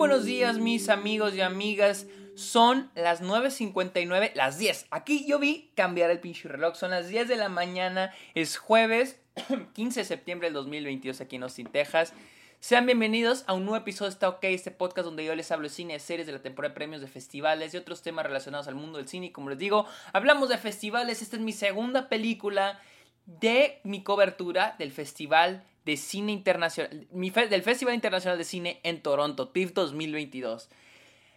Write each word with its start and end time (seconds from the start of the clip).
buenos 0.00 0.24
días 0.24 0.56
mis 0.56 0.88
amigos 0.88 1.34
y 1.34 1.42
amigas. 1.42 2.06
Son 2.34 2.90
las 2.94 3.22
9.59, 3.22 4.32
las 4.34 4.56
10. 4.56 4.86
Aquí 4.90 5.26
yo 5.28 5.38
vi 5.38 5.72
cambiar 5.74 6.10
el 6.10 6.20
pinche 6.20 6.48
reloj. 6.48 6.74
Son 6.74 6.90
las 6.90 7.08
10 7.08 7.28
de 7.28 7.36
la 7.36 7.50
mañana. 7.50 8.10
Es 8.34 8.56
jueves 8.56 9.20
15 9.74 10.00
de 10.00 10.04
septiembre 10.06 10.46
del 10.46 10.54
2022 10.54 11.20
aquí 11.20 11.36
en 11.36 11.42
Austin, 11.42 11.66
Texas. 11.66 12.14
Sean 12.60 12.86
bienvenidos 12.86 13.44
a 13.46 13.52
un 13.52 13.66
nuevo 13.66 13.76
episodio 13.76 14.08
de 14.08 14.14
Está 14.14 14.30
OK, 14.30 14.44
este 14.44 14.70
podcast 14.70 15.04
donde 15.04 15.22
yo 15.22 15.34
les 15.34 15.52
hablo 15.52 15.68
de 15.68 15.74
cine, 15.74 15.98
series 15.98 16.26
de 16.26 16.32
la 16.32 16.40
temporada 16.40 16.70
de 16.70 16.76
premios, 16.76 17.02
de 17.02 17.06
festivales 17.06 17.74
y 17.74 17.76
otros 17.76 18.00
temas 18.00 18.24
relacionados 18.24 18.68
al 18.68 18.76
mundo 18.76 18.96
del 18.96 19.06
cine. 19.06 19.26
Y 19.26 19.32
como 19.32 19.50
les 19.50 19.58
digo, 19.58 19.84
hablamos 20.14 20.48
de 20.48 20.56
festivales. 20.56 21.20
Esta 21.20 21.36
es 21.36 21.42
mi 21.42 21.52
segunda 21.52 22.08
película 22.08 22.80
de 23.26 23.82
mi 23.84 24.02
cobertura 24.02 24.76
del 24.78 24.92
Festival 24.92 25.62
de 25.90 25.96
Cine 25.96 26.30
Internacional, 26.30 27.08
del 27.50 27.62
Festival 27.64 27.94
Internacional 27.94 28.38
de 28.38 28.44
Cine 28.44 28.78
en 28.84 29.02
Toronto, 29.02 29.48
TIFF 29.48 29.72
2022. 29.72 30.68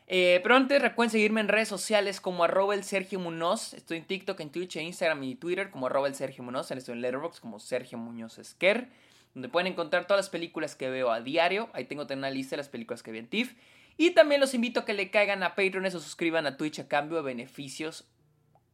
Eh, 0.06 0.42
pero 0.44 0.56
antes 0.56 0.80
recuerden 0.80 1.10
seguirme 1.10 1.42
en 1.42 1.48
redes 1.48 1.68
sociales 1.68 2.22
como 2.22 2.44
arroba 2.44 2.76
el 2.76 2.84
Sergio 2.84 3.20
Munoz. 3.20 3.74
Estoy 3.74 3.98
en 3.98 4.06
TikTok, 4.06 4.40
en 4.42 4.52
Twitch, 4.52 4.76
en 4.76 4.86
Instagram 4.86 5.24
y 5.24 5.34
Twitter 5.34 5.72
como 5.72 5.88
arroba 5.88 6.08
el 6.08 6.14
Sergio 6.14 6.44
Munoz. 6.44 6.70
Estoy 6.70 6.94
en 6.94 7.02
Letterboxd 7.02 7.40
como 7.40 7.60
Sergio 7.60 7.98
Muñoz 7.98 8.38
Esquer, 8.38 8.90
donde 9.34 9.50
pueden 9.50 9.72
encontrar 9.72 10.06
todas 10.06 10.26
las 10.26 10.30
películas 10.30 10.76
que 10.76 10.92
veo 10.92 11.10
a 11.10 11.20
diario. 11.20 11.72
Ahí 11.74 11.86
tengo 11.86 12.06
una 12.08 12.30
lista 12.30 12.52
de 12.52 12.58
las 12.58 12.70
películas 12.70 13.02
que 13.02 13.12
vi 13.12 13.18
en 13.18 13.28
TIFF. 13.28 13.56
Y 13.98 14.12
también 14.12 14.40
los 14.40 14.54
invito 14.54 14.82
a 14.82 14.86
que 14.86 14.94
le 14.94 15.10
caigan 15.10 15.42
a 15.42 15.56
Patreon 15.56 15.88
o 15.88 15.90
suscriban 15.90 16.46
a 16.46 16.58
Twitch 16.58 16.80
a 16.80 16.88
cambio 16.88 17.18
de 17.18 17.24
beneficios 17.24 18.06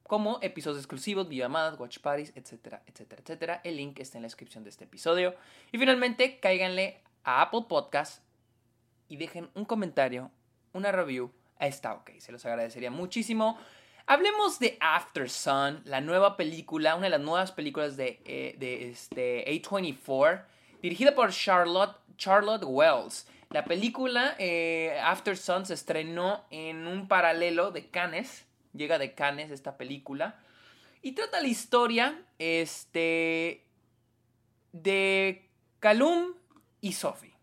como 0.10 0.40
episodios 0.42 0.80
exclusivos, 0.80 1.30
videollamadas, 1.30 1.80
watch 1.80 2.00
parties, 2.00 2.34
etcétera, 2.36 2.82
etcétera, 2.88 3.22
etcétera. 3.22 3.62
El 3.64 3.78
link 3.78 4.00
está 4.00 4.18
en 4.18 4.24
la 4.24 4.26
descripción 4.26 4.64
de 4.64 4.72
este 4.72 4.86
episodio. 4.86 5.36
Y 5.72 5.78
finalmente, 5.78 6.40
cáiganle 6.40 7.04
a 7.24 7.44
Apple 7.44 7.66
Podcast 7.70 8.24
y 9.08 9.18
dejen 9.18 9.52
un 9.54 9.66
comentario, 9.66 10.32
una 10.74 10.92
review. 10.92 11.32
Está 11.60 11.94
ok, 11.94 12.14
se 12.18 12.32
los 12.32 12.44
agradecería 12.44 12.90
muchísimo. 12.90 13.60
Hablemos 14.08 14.58
de 14.58 14.80
After 14.82 15.30
Sun, 15.30 15.84
la 15.86 16.02
nueva 16.02 16.38
película, 16.38 16.96
una 16.96 17.04
de 17.04 17.12
las 17.12 17.22
nuevas 17.22 17.52
películas 17.52 17.96
de, 17.96 18.20
eh, 18.26 18.56
de 18.58 18.90
este, 18.90 19.46
A24, 19.46 20.44
dirigida 20.82 21.14
por 21.14 21.30
Charlotte, 21.30 21.96
Charlotte 22.18 22.64
Wells. 22.66 23.28
La 23.52 23.64
película 23.64 24.34
eh, 24.40 25.00
After 25.04 25.38
Sun 25.38 25.68
se 25.68 25.76
estrenó 25.76 26.46
en 26.50 26.88
un 26.88 27.08
paralelo 27.08 27.70
de 27.70 27.92
Cannes 27.92 28.49
llega 28.74 28.98
de 28.98 29.14
Cannes 29.14 29.52
esta 29.52 29.78
película. 29.78 30.40
Y 31.02 31.14
trata 31.14 31.42
la 31.42 31.48
historia 31.48 32.22
este, 32.40 33.64
de 34.74 35.48
Calum 35.80 36.34
y 36.82 36.94
Sophie. 36.94 37.34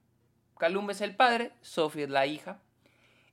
Calum 0.58 0.90
es 0.90 1.00
el 1.00 1.14
padre, 1.14 1.52
Sophie 1.62 2.04
es 2.04 2.10
la 2.10 2.26
hija. 2.26 2.60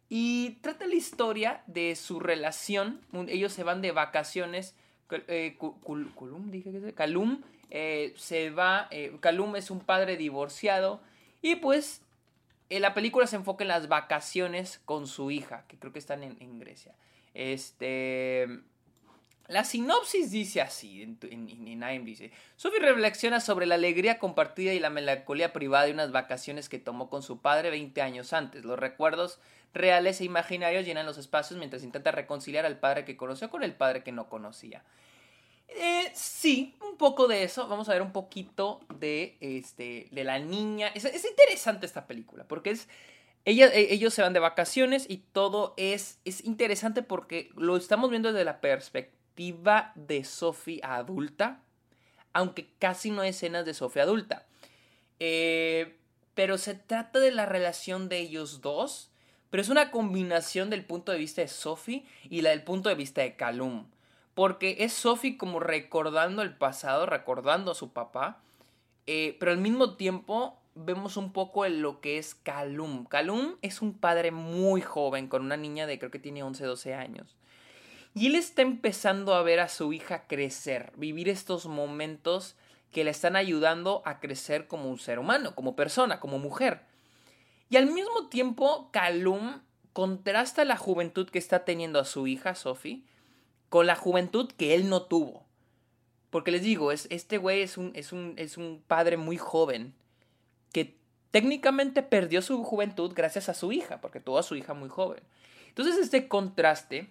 Y 0.10 0.60
trata 0.62 0.86
la 0.86 0.96
historia 0.96 1.64
de 1.68 1.96
su 1.96 2.20
relación. 2.20 3.02
Ellos 3.28 3.54
se 3.54 3.64
van 3.64 3.82
de 3.82 3.92
vacaciones. 3.92 4.76
Eh, 5.10 5.58
Calum, 5.60 6.52
dije 6.52 6.72
que 6.72 6.94
Calum 6.94 7.42
eh, 7.70 8.14
se 8.16 8.50
va. 8.50 8.88
Eh, 8.92 9.18
Calum 9.20 9.56
es 9.56 9.72
un 9.72 9.80
padre 9.80 10.16
divorciado. 10.18 11.02
Y 11.42 11.56
pues 11.56 12.02
la 12.70 12.94
película 12.94 13.28
se 13.28 13.36
enfoca 13.36 13.64
en 13.64 13.68
las 13.68 13.88
vacaciones 13.88 14.80
con 14.86 15.08
su 15.08 15.32
hija, 15.32 15.66
que 15.68 15.78
creo 15.78 15.92
que 15.92 16.00
están 16.00 16.24
en 16.24 16.60
Grecia. 16.60 16.94
Este. 17.34 18.48
La 19.50 19.66
sinopsis 19.66 20.32
dice 20.32 20.62
así, 20.62 21.04
en, 21.04 21.20
en, 21.22 22.06
dice, 22.06 22.32
Sophie 22.56 22.80
reflexiona 22.80 23.42
sobre 23.42 23.66
la 23.66 23.76
alegría 23.76 24.18
compartida 24.18 24.74
y 24.74 24.80
la 24.80 24.90
melancolía 24.90 25.52
privada 25.52 25.86
de 25.86 25.92
unas 25.92 26.14
vacaciones 26.14 26.70
que 26.70 26.80
tomó 26.80 27.10
con 27.10 27.24
su 27.24 27.42
padre 27.42 27.70
20 27.70 28.02
años 28.02 28.32
antes. 28.32 28.64
Los 28.64 28.80
recuerdos 28.80 29.40
reales 29.74 30.22
e 30.22 30.26
imaginarios 30.26 30.86
llenan 30.86 31.06
los 31.06 31.18
espacios 31.18 31.60
mientras 31.60 31.84
intenta 31.84 32.12
reconciliar 32.12 32.66
al 32.66 32.80
padre 32.80 33.04
que 33.04 33.18
conoció 33.18 33.50
con 33.50 33.64
el 33.64 33.76
padre 33.76 34.02
que 34.02 34.14
no 34.14 34.30
conocía. 34.30 34.84
Eh, 35.68 36.12
sí, 36.14 36.76
un 36.82 36.98
poco 36.98 37.28
de 37.28 37.44
eso. 37.44 37.68
Vamos 37.68 37.90
a 37.90 37.94
ver 37.94 38.02
un 38.02 38.14
poquito 38.14 38.80
de, 39.00 39.38
este, 39.42 40.08
de 40.12 40.24
la 40.24 40.40
niña. 40.40 40.88
Es, 40.90 41.04
es 41.06 41.26
interesante 41.26 41.86
esta 41.86 42.08
película 42.08 42.46
porque 42.48 42.72
es 42.72 42.88
e, 43.46 43.94
ellos 43.94 44.14
se 44.14 44.22
van 44.22 44.34
de 44.34 44.40
vacaciones 44.40 45.06
y 45.10 45.18
todo 45.18 45.74
es, 45.78 46.20
es 46.26 46.44
interesante 46.46 47.02
porque 47.04 47.50
lo 47.56 47.76
estamos 47.76 48.10
viendo 48.10 48.32
desde 48.32 48.46
la 48.46 48.62
perspectiva 48.62 49.92
de 49.96 50.24
Sophie 50.24 50.80
adulta, 50.84 51.62
aunque 52.32 52.70
casi 52.80 53.12
no 53.12 53.22
hay 53.22 53.30
escenas 53.30 53.66
de 53.66 53.74
Sophie 53.74 54.02
adulta. 54.02 54.46
Eh, 55.20 55.98
pero 56.36 56.58
se 56.58 56.74
trata 56.74 57.20
de 57.20 57.32
la 57.32 57.46
relación 57.46 58.10
de 58.10 58.20
ellos 58.20 58.62
dos, 58.62 59.12
pero 59.50 59.62
es 59.62 59.70
una 59.70 59.92
combinación 59.92 60.70
del 60.70 60.84
punto 60.84 61.12
de 61.12 61.20
vista 61.20 61.42
de 61.42 61.48
Sophie 61.48 62.06
y 62.30 62.42
la 62.42 62.50
del 62.50 62.64
punto 62.64 62.90
de 62.90 62.96
vista 62.96 63.22
de 63.22 63.36
Calum. 63.36 63.88
Porque 64.34 64.78
es 64.80 64.94
Sophie 64.94 65.38
como 65.38 65.60
recordando 65.60 66.42
el 66.42 66.56
pasado, 66.56 67.06
recordando 67.06 67.72
a 67.72 67.76
su 67.76 67.94
papá, 67.94 68.42
eh, 69.06 69.38
pero 69.40 69.52
al 69.52 69.60
mismo 69.60 69.96
tiempo 69.96 70.60
vemos 70.76 71.18
un 71.18 71.32
poco 71.32 71.68
lo 71.68 72.02
que 72.02 72.18
es 72.18 72.36
Calum. 72.36 73.06
Calum 73.06 73.56
es 73.62 73.82
un 73.82 73.94
padre 73.94 74.32
muy 74.32 74.82
joven, 74.82 75.28
con 75.28 75.44
una 75.44 75.58
niña 75.58 75.88
de 75.88 76.00
creo 76.00 76.12
que 76.12 76.20
tiene 76.20 76.44
11, 76.44 76.66
12 76.66 76.94
años. 76.94 77.36
Y 78.16 78.28
él 78.28 78.36
está 78.36 78.62
empezando 78.62 79.34
a 79.34 79.42
ver 79.42 79.60
a 79.60 79.70
su 79.70 79.92
hija 79.92 80.28
crecer, 80.28 80.92
vivir 80.96 81.30
estos 81.30 81.66
momentos 81.66 82.56
que 82.92 83.04
le 83.04 83.12
están 83.12 83.36
ayudando 83.36 84.04
a 84.06 84.20
crecer 84.20 84.68
como 84.68 84.90
un 84.90 85.00
ser 85.00 85.18
humano, 85.18 85.56
como 85.56 85.76
persona, 85.76 86.20
como 86.20 86.38
mujer. 86.38 86.82
Y 87.70 87.78
al 87.78 87.88
mismo 87.88 88.28
tiempo, 88.30 88.90
Calum 88.92 89.62
contrasta 89.94 90.64
la 90.64 90.78
juventud 90.78 91.28
que 91.28 91.40
está 91.40 91.66
teniendo 91.66 92.00
a 92.00 92.06
su 92.06 92.28
hija, 92.28 92.54
Sophie, 92.54 93.04
con 93.70 93.88
la 93.88 93.96
juventud 93.96 94.52
que 94.52 94.76
él 94.76 94.90
no 94.90 95.04
tuvo. 95.04 95.44
Porque 96.30 96.52
les 96.52 96.62
digo, 96.62 96.92
es, 96.92 97.08
este 97.10 97.38
güey 97.38 97.62
es 97.62 97.78
un, 97.78 97.92
es, 97.96 98.12
un, 98.12 98.36
es 98.38 98.58
un 98.58 98.84
padre 98.86 99.18
muy 99.18 99.38
joven 99.38 99.96
que 100.74 100.98
técnicamente 101.32 102.04
perdió 102.04 102.42
su 102.42 102.62
juventud 102.64 103.14
gracias 103.16 103.48
a 103.48 103.54
su 103.54 103.72
hija, 103.72 104.02
porque 104.02 104.20
tuvo 104.20 104.38
a 104.38 104.44
su 104.44 104.56
hija 104.56 104.74
muy 104.74 104.90
joven. 104.90 105.24
Entonces 105.70 105.98
este 105.98 106.28
contraste 106.28 107.10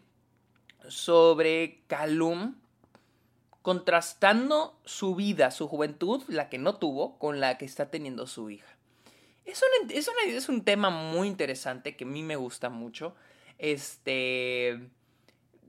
sobre 0.88 1.80
Calum, 1.86 2.56
contrastando 3.62 4.78
su 4.84 5.14
vida, 5.14 5.50
su 5.50 5.66
juventud, 5.68 6.22
la 6.28 6.48
que 6.48 6.58
no 6.58 6.76
tuvo, 6.76 7.18
con 7.18 7.40
la 7.40 7.56
que 7.56 7.64
está 7.64 7.90
teniendo 7.90 8.26
su 8.26 8.50
hija. 8.50 8.76
Es 9.44 9.62
un, 9.62 9.90
es, 9.90 10.08
es 10.26 10.48
un 10.48 10.62
tema 10.62 10.90
muy 10.90 11.26
interesante 11.26 11.96
que 11.96 12.04
a 12.04 12.06
mí 12.06 12.22
me 12.22 12.36
gusta 12.36 12.68
mucho. 12.68 13.14
Este 13.58 14.80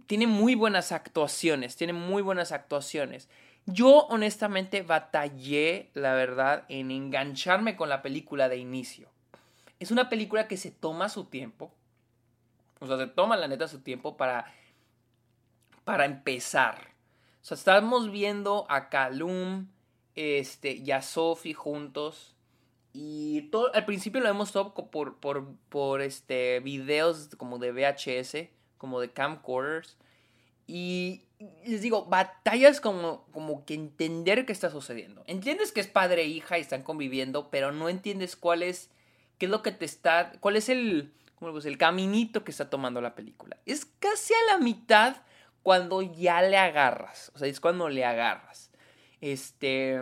tiene 0.08 0.28
muy 0.28 0.54
buenas 0.54 0.92
actuaciones, 0.92 1.76
tiene 1.76 1.94
muy 1.94 2.22
buenas 2.22 2.52
actuaciones. 2.52 3.30
Yo 3.66 4.08
honestamente 4.08 4.82
batallé, 4.82 5.90
la 5.94 6.14
verdad, 6.14 6.66
en 6.68 6.92
engancharme 6.92 7.76
con 7.76 7.88
la 7.88 8.02
película 8.02 8.50
de 8.50 8.58
inicio. 8.58 9.10
Es 9.80 9.92
una 9.92 10.10
película 10.10 10.48
que 10.48 10.58
se 10.58 10.72
toma 10.72 11.08
su 11.10 11.26
tiempo. 11.26 11.74
O 12.80 12.88
sea, 12.88 12.98
se 12.98 13.08
toma 13.08 13.38
la 13.38 13.48
neta 13.48 13.68
su 13.70 13.80
tiempo 13.80 14.18
para, 14.18 14.54
para 15.86 16.06
empezar. 16.06 16.90
O 17.42 17.46
sea, 17.46 17.56
estamos 17.56 18.12
viendo 18.12 18.66
a 18.70 18.90
Calum 18.90 19.68
este, 20.16 20.74
y 20.74 20.92
a 20.92 21.02
Sophie 21.02 21.54
juntos. 21.54 22.36
Y 22.92 23.44
todo, 23.44 23.74
al 23.74 23.86
principio 23.86 24.20
lo 24.20 24.28
vemos 24.28 24.52
todo 24.52 24.74
por, 24.74 25.18
por, 25.18 25.56
por 25.70 26.02
este, 26.02 26.60
videos 26.60 27.30
como 27.38 27.60
de 27.60 27.72
VHS, 27.72 28.50
como 28.78 29.00
de 29.00 29.12
camcorders. 29.12 29.98
Y 30.68 31.24
les 31.66 31.82
digo, 31.82 32.06
batallas 32.06 32.80
como, 32.80 33.26
como 33.32 33.66
que 33.66 33.74
entender 33.74 34.46
qué 34.46 34.54
está 34.54 34.70
sucediendo. 34.70 35.24
Entiendes 35.28 35.72
que 35.72 35.82
es 35.82 35.88
padre 35.88 36.24
e 36.24 36.28
hija 36.28 36.58
y 36.58 36.62
están 36.62 36.84
conviviendo, 36.84 37.50
pero 37.50 37.72
no 37.72 37.90
entiendes 37.90 38.36
cuál 38.36 38.64
es, 38.64 38.90
qué 39.38 39.46
es 39.48 39.52
lo 39.52 39.62
que 39.62 39.72
te 39.72 39.86
está, 39.86 40.32
cuál 40.40 40.56
es 40.56 40.70
el, 40.70 41.14
¿cómo 41.36 41.58
el 41.58 41.78
caminito 41.78 42.44
que 42.44 42.52
está 42.52 42.70
tomando 42.70 43.02
la 43.02 43.16
película. 43.16 43.58
Es 43.66 43.86
casi 43.86 44.34
a 44.34 44.54
la 44.54 44.58
mitad 44.60 45.18
cuando 45.64 46.02
ya 46.02 46.42
le 46.42 46.58
agarras, 46.58 47.32
o 47.36 47.40
sea, 47.40 47.48
es 47.48 47.60
cuando 47.60 47.90
le 47.90 48.06
agarras. 48.06 48.72
Este, 49.22 50.02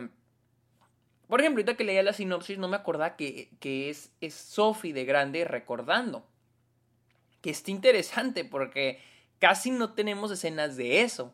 por 1.27 1.39
ejemplo, 1.39 1.61
ahorita 1.61 1.77
que 1.77 1.83
leía 1.83 2.03
la 2.03 2.13
sinopsis 2.13 2.57
no 2.57 2.67
me 2.67 2.75
acordaba 2.75 3.15
que, 3.15 3.51
que 3.59 3.89
es, 3.89 4.11
es 4.21 4.33
Sophie 4.33 4.93
de 4.93 5.05
grande 5.05 5.45
recordando. 5.45 6.27
Que 7.41 7.51
está 7.51 7.71
interesante 7.71 8.45
porque 8.45 8.99
casi 9.41 9.71
no 9.71 9.93
tenemos 9.93 10.31
escenas 10.31 10.77
de 10.77 11.01
eso. 11.01 11.33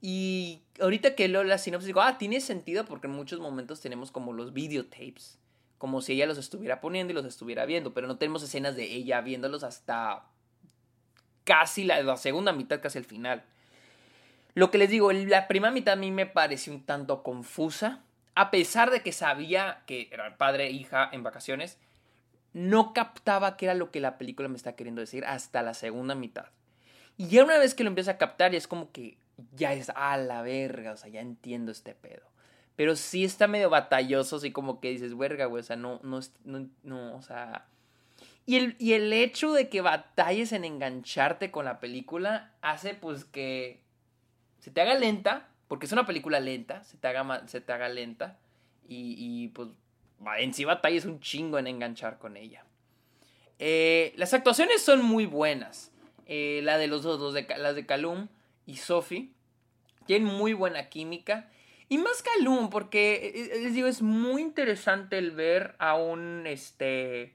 Y 0.00 0.62
ahorita 0.80 1.14
que 1.14 1.28
leo 1.28 1.44
la 1.44 1.58
sinopsis 1.58 1.88
digo, 1.88 2.00
ah, 2.00 2.16
tiene 2.16 2.40
sentido 2.40 2.86
porque 2.86 3.08
en 3.08 3.12
muchos 3.12 3.40
momentos 3.40 3.80
tenemos 3.80 4.10
como 4.10 4.32
los 4.32 4.54
videotapes, 4.54 5.38
como 5.76 6.00
si 6.00 6.14
ella 6.14 6.26
los 6.26 6.38
estuviera 6.38 6.80
poniendo 6.80 7.12
y 7.12 7.14
los 7.14 7.26
estuviera 7.26 7.66
viendo, 7.66 7.92
pero 7.92 8.06
no 8.06 8.16
tenemos 8.16 8.42
escenas 8.42 8.76
de 8.76 8.84
ella 8.84 9.20
viéndolos 9.20 9.64
hasta 9.64 10.24
casi 11.44 11.84
la, 11.84 12.02
la 12.02 12.16
segunda 12.16 12.52
mitad, 12.52 12.80
casi 12.80 12.96
el 12.96 13.04
final. 13.04 13.44
Lo 14.54 14.70
que 14.70 14.78
les 14.78 14.88
digo, 14.88 15.12
la 15.12 15.48
primera 15.48 15.72
mitad 15.72 15.94
a 15.94 15.96
mí 15.96 16.10
me 16.10 16.26
pareció 16.26 16.72
un 16.72 16.84
tanto 16.84 17.22
confusa, 17.22 18.02
a 18.34 18.50
pesar 18.50 18.90
de 18.90 19.02
que 19.02 19.12
sabía 19.12 19.82
que 19.86 20.08
era 20.12 20.38
padre 20.38 20.68
e 20.68 20.70
hija 20.70 21.10
en 21.12 21.24
vacaciones, 21.24 21.76
no 22.52 22.94
captaba 22.94 23.56
qué 23.56 23.66
era 23.66 23.74
lo 23.74 23.90
que 23.90 24.00
la 24.00 24.16
película 24.16 24.48
me 24.48 24.56
está 24.56 24.76
queriendo 24.76 25.00
decir 25.00 25.24
hasta 25.24 25.62
la 25.62 25.74
segunda 25.74 26.14
mitad. 26.14 26.46
Y 27.20 27.28
ya 27.28 27.44
una 27.44 27.58
vez 27.58 27.74
que 27.74 27.84
lo 27.84 27.88
empiezo 27.88 28.10
a 28.10 28.16
captar, 28.16 28.52
ya 28.52 28.56
es 28.56 28.66
como 28.66 28.92
que 28.92 29.18
ya 29.54 29.74
es 29.74 29.90
a 29.94 30.16
la 30.16 30.40
verga, 30.40 30.92
o 30.92 30.96
sea, 30.96 31.10
ya 31.10 31.20
entiendo 31.20 31.70
este 31.70 31.94
pedo. 31.94 32.22
Pero 32.76 32.96
sí 32.96 33.24
está 33.24 33.46
medio 33.46 33.68
batalloso, 33.68 34.36
así 34.36 34.52
como 34.52 34.80
que 34.80 34.88
dices, 34.88 35.14
verga, 35.14 35.44
güey, 35.44 35.60
o 35.60 35.62
sea, 35.62 35.76
no, 35.76 36.00
no, 36.02 36.20
no, 36.82 37.14
o 37.14 37.20
sea... 37.20 37.66
Y 38.46 38.56
el, 38.56 38.74
y 38.78 38.94
el 38.94 39.12
hecho 39.12 39.52
de 39.52 39.68
que 39.68 39.82
batalles 39.82 40.52
en 40.52 40.64
engancharte 40.64 41.50
con 41.50 41.66
la 41.66 41.78
película 41.78 42.54
hace 42.62 42.94
pues 42.94 43.26
que 43.26 43.82
se 44.60 44.70
te 44.70 44.80
haga 44.80 44.94
lenta, 44.94 45.46
porque 45.68 45.84
es 45.84 45.92
una 45.92 46.06
película 46.06 46.40
lenta, 46.40 46.82
se 46.84 46.96
te 46.96 47.06
haga, 47.06 47.46
se 47.48 47.60
te 47.60 47.70
haga 47.70 47.90
lenta, 47.90 48.38
y, 48.88 49.48
pues 49.48 49.68
en 50.38 50.54
sí 50.54 50.64
batalles 50.64 51.04
un 51.04 51.20
chingo 51.20 51.58
en 51.58 51.66
enganchar 51.66 52.16
con 52.16 52.38
ella. 52.38 52.64
Eh, 53.58 54.14
las 54.16 54.32
actuaciones 54.32 54.80
son 54.80 55.04
muy 55.04 55.26
buenas. 55.26 55.92
Eh, 56.32 56.60
la 56.62 56.78
de 56.78 56.86
los 56.86 57.02
dos, 57.02 57.34
de, 57.34 57.44
las 57.58 57.74
de 57.74 57.86
Calum 57.86 58.28
y 58.64 58.76
Sophie, 58.76 59.32
tienen 60.06 60.32
muy 60.32 60.52
buena 60.52 60.88
química. 60.88 61.50
Y 61.88 61.98
más 61.98 62.22
Calum, 62.22 62.70
porque 62.70 63.32
eh, 63.34 63.60
les 63.62 63.74
digo, 63.74 63.88
es 63.88 64.00
muy 64.00 64.40
interesante 64.40 65.18
el 65.18 65.32
ver 65.32 65.74
a 65.80 65.96
un, 65.96 66.46
este, 66.46 67.34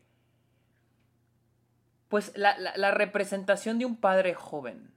pues 2.08 2.32
la, 2.38 2.58
la, 2.58 2.92
representación 2.92 3.80
de 3.80 3.86
un 3.86 3.98
padre 3.98 4.34
joven. 4.34 4.94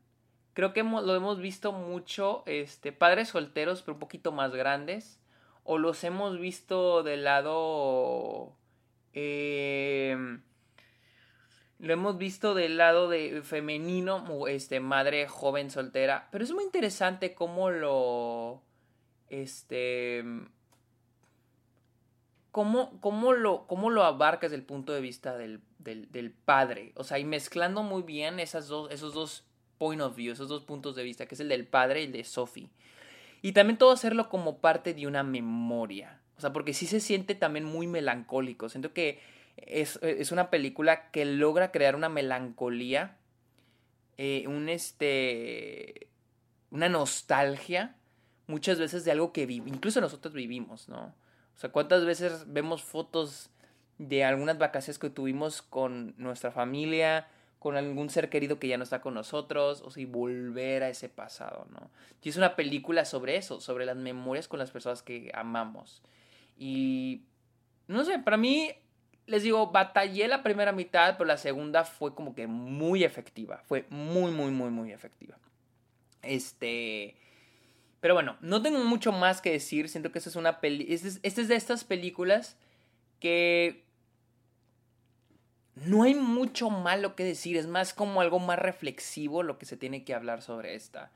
Creo 0.55 0.73
que 0.73 0.85
lo 0.85 1.17
hemos 1.17 1.41
visto 1.41 1.73
mucho, 1.73 2.45
este, 2.47 2.93
padres 2.93 3.31
solteros, 3.31 3.83
pero 3.83 3.95
un 3.95 3.99
poquito 3.99 4.31
más 4.31 4.53
grandes. 4.55 5.19
O 5.65 5.77
los 5.77 6.05
hemos 6.05 6.39
visto 6.39 7.03
del 7.03 7.25
lado... 7.25 8.57
Eh, 9.13 10.39
lo 11.79 11.93
hemos 11.93 12.19
visto 12.19 12.55
del 12.55 12.77
lado 12.77 13.09
de 13.09 13.43
femenino, 13.43 14.47
este, 14.49 14.81
madre 14.81 15.29
joven 15.29 15.71
soltera. 15.71 16.29
Pero 16.33 16.45
es 16.45 16.53
muy 16.53 16.65
interesante 16.65 17.35
cómo 17.35 17.71
lo. 17.71 18.63
Este. 19.29 20.25
Cómo, 22.51 22.99
cómo, 23.01 23.35
lo, 23.35 23.67
cómo 23.69 23.91
lo 23.91 24.03
abarcas 24.03 24.51
desde 24.51 24.61
el 24.61 24.67
punto 24.67 24.93
de 24.93 25.01
vista 25.01 25.37
del, 25.37 25.61
del, 25.79 26.33
padre. 26.33 26.93
O 26.97 27.05
sea, 27.05 27.21
y 27.21 27.25
mezclando 27.25 27.85
muy 27.85 28.03
bien 28.03 28.41
esas 28.41 28.67
dos, 28.67 28.91
esos 28.91 29.15
dos 29.15 29.45
point 29.77 30.01
of 30.03 30.17
view, 30.17 30.33
esos 30.33 30.49
dos 30.49 30.65
puntos 30.65 30.97
de 30.97 31.05
vista, 31.05 31.27
que 31.27 31.37
es 31.37 31.41
el 31.41 31.49
del 31.49 31.67
padre 31.67 32.01
y 32.01 32.07
el 32.07 32.13
de 32.13 32.25
Sophie. 32.25 32.71
Y 33.43 33.53
también 33.53 33.79
todo 33.79 33.93
hacerlo 33.93 34.29
como 34.29 34.59
parte 34.59 34.93
de 34.93 35.07
una 35.07 35.23
memoria. 35.23 36.21
O 36.37 36.41
sea, 36.41 36.53
porque 36.53 36.75
sí 36.75 36.87
se 36.87 36.99
siente 36.99 37.37
también 37.37 37.65
muy 37.65 37.87
melancólico. 37.87 38.69
Siento 38.69 38.93
que 38.93 39.21
es, 39.67 39.99
es 40.03 40.33
una 40.33 40.51
película 40.51 41.11
que 41.11 41.25
logra 41.25 41.71
crear 41.71 41.97
una 41.97 42.09
melancolía, 42.09 43.17
eh, 44.17 44.45
un 44.47 44.69
este, 44.69 46.09
una 46.71 46.89
nostalgia, 46.89 47.97
muchas 48.47 48.79
veces 48.79 49.05
de 49.05 49.13
algo 49.13 49.33
que 49.33 49.47
vivimos, 49.47 49.77
incluso 49.77 50.01
nosotros 50.01 50.35
vivimos, 50.35 50.89
¿no? 50.89 51.15
O 51.55 51.61
sea, 51.61 51.71
¿cuántas 51.71 52.05
veces 52.05 52.45
vemos 52.47 52.83
fotos 52.83 53.51
de 53.99 54.25
algunas 54.25 54.59
vacaciones 54.59 54.99
que 54.99 55.11
tuvimos 55.11 55.61
con 55.61 56.15
nuestra 56.17 56.53
familia, 56.53 57.29
con 57.59 57.77
algún 57.77 58.11
ser 58.11 58.31
querido 58.31 58.61
que 58.61 58.69
ya 58.69 58.77
no 58.77 58.85
está 58.85 59.01
con 59.01 59.15
nosotros, 59.15 59.83
o 59.83 59.91
si 59.91 60.05
volver 60.05 60.85
a 60.85 60.89
ese 60.89 61.09
pasado, 61.09 61.67
¿no? 61.71 61.91
Y 62.23 62.29
es 62.29 62.37
una 62.37 62.55
película 62.55 63.05
sobre 63.05 63.37
eso, 63.37 63.61
sobre 63.61 63.87
las 63.87 63.97
memorias 63.97 64.47
con 64.47 64.59
las 64.59 64.71
personas 64.71 65.03
que 65.03 65.31
amamos. 65.35 66.03
Y, 66.57 67.23
no 67.89 68.05
sé, 68.05 68.19
para 68.21 68.37
mí 68.37 68.73
les 69.29 69.43
digo, 69.43 69.71
batallé 69.71 70.27
la 70.27 70.43
primera 70.43 70.73
mitad, 70.73 71.17
pero 71.17 71.27
la 71.27 71.37
segunda 71.37 71.85
fue 71.85 72.15
como 72.15 72.35
que 72.35 72.47
muy 72.47 73.05
efectiva. 73.05 73.63
Fue 73.67 73.85
muy, 73.91 74.33
muy, 74.33 74.51
muy, 74.51 74.71
muy 74.71 74.91
efectiva. 74.91 75.37
Este. 76.23 77.15
Pero 78.01 78.15
bueno, 78.15 78.37
no 78.41 78.63
tengo 78.63 78.83
mucho 78.85 79.13
más 79.13 79.41
que 79.41 79.53
decir. 79.53 79.89
Siento 79.89 80.11
que 80.11 80.19
esta 80.19 80.31
es 80.31 80.37
una 80.37 80.61
peli. 80.61 80.87
Esta 80.89 81.09
es, 81.09 81.21
es 81.23 81.49
de 81.49 81.55
estas 81.55 81.85
películas 81.85 82.57
que. 83.21 83.85
No 85.75 86.03
hay 86.03 86.15
mucho 86.15 86.71
malo 86.71 87.15
que 87.15 87.25
decir. 87.25 87.57
Es 87.57 87.67
más 87.67 87.93
como 87.93 88.23
algo 88.23 88.39
más 88.39 88.59
reflexivo 88.59 89.43
lo 89.43 89.59
que 89.59 89.67
se 89.67 89.77
tiene 89.77 90.05
que 90.05 90.15
hablar 90.15 90.41
sobre 90.41 90.75
esta. 90.75 91.13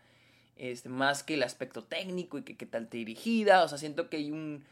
Este, 0.56 0.90
más 0.90 1.22
que 1.22 1.34
el 1.34 1.42
aspecto 1.42 1.82
técnico 1.82 2.36
y 2.36 2.42
que 2.42 2.58
qué 2.58 2.66
tal 2.66 2.90
dirigida. 2.90 3.64
O 3.64 3.68
sea, 3.68 3.78
siento 3.78 4.10
que 4.10 4.18
hay 4.18 4.30
un 4.30 4.64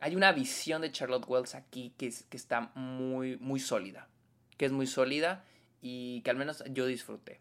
hay 0.00 0.14
una 0.14 0.32
visión 0.32 0.82
de 0.82 0.92
Charlotte 0.92 1.24
Wells 1.26 1.54
aquí 1.54 1.92
que, 1.96 2.12
que 2.28 2.36
está 2.36 2.72
muy, 2.74 3.36
muy 3.38 3.60
sólida. 3.60 4.08
Que 4.56 4.66
es 4.66 4.72
muy 4.72 4.86
sólida 4.86 5.44
y 5.82 6.20
que 6.22 6.30
al 6.30 6.36
menos 6.36 6.64
yo 6.70 6.86
disfruté. 6.86 7.40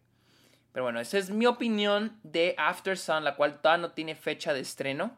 Pero 0.72 0.84
bueno, 0.84 1.00
esa 1.00 1.18
es 1.18 1.30
mi 1.30 1.46
opinión 1.46 2.20
de 2.24 2.54
After 2.58 2.98
Sun, 2.98 3.24
la 3.24 3.36
cual 3.36 3.62
todavía 3.62 3.88
no 3.88 3.94
tiene 3.94 4.14
fecha 4.14 4.54
de 4.54 4.60
estreno, 4.60 5.16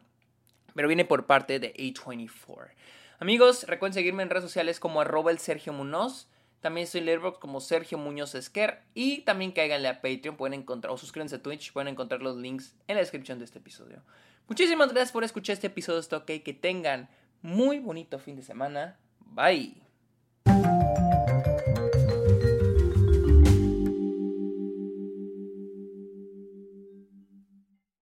pero 0.74 0.86
viene 0.86 1.04
por 1.04 1.26
parte 1.26 1.58
de 1.58 1.74
A24. 1.74 2.70
Amigos, 3.18 3.64
recuerden 3.64 3.94
seguirme 3.94 4.22
en 4.22 4.30
redes 4.30 4.44
sociales 4.44 4.78
como 4.78 5.00
arroba 5.00 5.32
el 5.32 5.38
Sergio 5.38 5.72
Munoz. 5.72 6.28
También 6.60 6.84
estoy 6.84 7.08
en 7.08 7.20
como 7.40 7.60
Sergio 7.60 7.98
Muñoz 7.98 8.36
Esquer. 8.36 8.82
Y 8.94 9.22
también 9.22 9.50
cáiganle 9.50 9.88
a 9.88 10.00
Patreon, 10.00 10.36
pueden 10.36 10.60
encontrar, 10.60 10.92
o 10.92 10.96
suscríbanse 10.96 11.36
a 11.36 11.42
Twitch, 11.42 11.72
pueden 11.72 11.88
encontrar 11.88 12.22
los 12.22 12.36
links 12.36 12.76
en 12.86 12.94
la 12.94 13.00
descripción 13.00 13.40
de 13.40 13.44
este 13.44 13.58
episodio. 13.58 14.02
Muchísimas 14.46 14.90
gracias 14.90 15.10
por 15.10 15.24
escuchar 15.24 15.54
este 15.54 15.66
episodio, 15.66 15.98
esto 15.98 16.24
que 16.24 16.38
tengan 16.40 17.08
muy 17.42 17.78
bonito 17.78 18.18
fin 18.18 18.36
de 18.36 18.42
semana. 18.42 18.96
Bye. 19.20 19.82